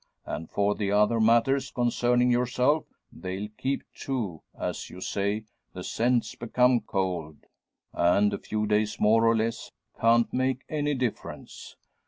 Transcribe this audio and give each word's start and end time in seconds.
And 0.25 0.49
for 0.49 0.73
the 0.73 0.89
other 0.91 1.19
matters 1.19 1.69
concerning 1.69 2.31
yourself, 2.31 2.85
they'll 3.13 3.49
keep, 3.55 3.83
too. 3.93 4.41
As 4.59 4.89
you 4.89 4.99
say, 4.99 5.43
the 5.73 5.83
scent's 5.83 6.33
become 6.33 6.79
cold; 6.79 7.45
and 7.93 8.33
a 8.33 8.39
few 8.39 8.65
days 8.65 8.99
more 8.99 9.27
or 9.27 9.35
less 9.35 9.71
can't 9.99 10.33
make 10.33 10.63
any 10.69 10.95
difference. 10.95 11.75